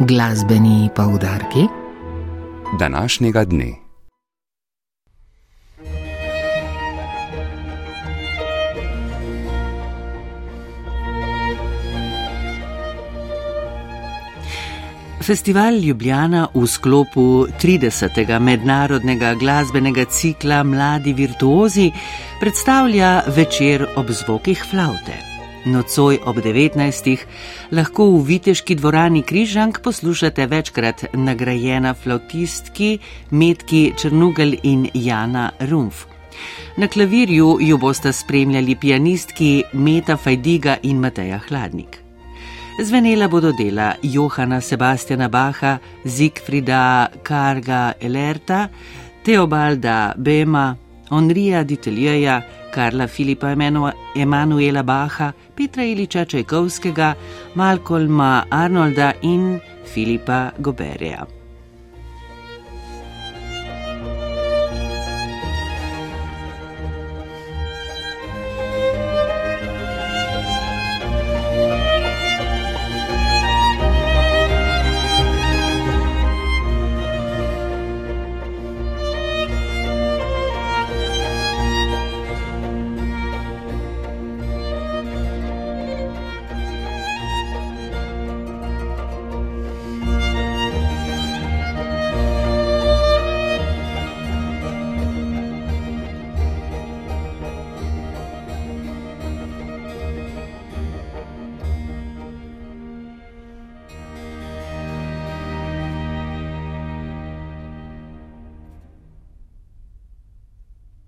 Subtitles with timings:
[0.00, 1.66] Glasbeni poudarki
[2.78, 3.74] današnjega dne.
[15.22, 18.40] Festival Ljubljana v sklopu 30.
[18.40, 21.90] mednarodnega glasbenega cikla Mladi virtuozi
[22.40, 25.37] predstavlja večer ob zvokih flaute.
[25.68, 27.16] Nocoj ob 19.
[27.76, 32.98] lahko v Viteški dvorani Križank poslušate večkrat nagrajena flautistki
[33.30, 36.06] Metki Črnugel in Jana Rumf.
[36.76, 41.98] Na klavirju jo boste spremljali pianistki Meta Fajdiga in Mateja Hladnik.
[42.82, 48.68] Zvenela bodo dela Johana Sebastiana Baha, Zigfrida Karga Elerta,
[49.22, 50.76] Teobalda Bema,
[51.10, 52.42] Onrija Diteljeja,
[52.74, 53.54] Karla Filipa
[54.16, 57.14] Emanuela Baha, Petra Iliča Čajkovskega,
[57.54, 59.60] Malcolma Arnolda in
[59.94, 61.37] Filipa Goberja.